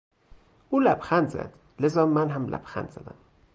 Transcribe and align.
او 0.69 0.79
لبخند 0.79 1.27
زد 1.27 1.57
لذا 1.79 2.05
من 2.05 2.31
هم 2.31 2.47
لبخند 2.49 2.89
زدم. 2.89 3.15